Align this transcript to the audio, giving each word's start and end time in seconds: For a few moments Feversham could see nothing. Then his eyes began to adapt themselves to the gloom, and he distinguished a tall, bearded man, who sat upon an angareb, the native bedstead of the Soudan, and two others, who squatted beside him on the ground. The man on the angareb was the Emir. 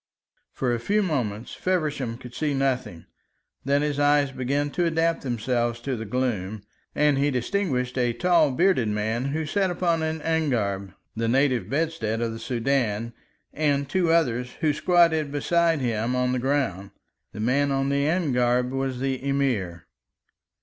For 0.51 0.73
a 0.73 0.79
few 0.79 1.03
moments 1.03 1.53
Feversham 1.53 2.17
could 2.17 2.33
see 2.33 2.55
nothing. 2.55 3.05
Then 3.63 3.83
his 3.83 3.99
eyes 3.99 4.31
began 4.31 4.71
to 4.71 4.85
adapt 4.87 5.21
themselves 5.21 5.79
to 5.81 5.95
the 5.95 6.05
gloom, 6.05 6.63
and 6.95 7.19
he 7.19 7.29
distinguished 7.29 7.99
a 7.99 8.11
tall, 8.11 8.49
bearded 8.49 8.87
man, 8.87 9.25
who 9.25 9.45
sat 9.45 9.69
upon 9.69 10.01
an 10.01 10.19
angareb, 10.23 10.95
the 11.15 11.27
native 11.27 11.69
bedstead 11.69 12.19
of 12.19 12.31
the 12.31 12.39
Soudan, 12.39 13.13
and 13.53 13.87
two 13.87 14.11
others, 14.11 14.53
who 14.61 14.73
squatted 14.73 15.31
beside 15.31 15.81
him 15.81 16.15
on 16.15 16.31
the 16.31 16.39
ground. 16.39 16.89
The 17.31 17.39
man 17.39 17.69
on 17.71 17.89
the 17.89 18.07
angareb 18.07 18.71
was 18.71 19.01
the 19.01 19.23
Emir. 19.23 19.85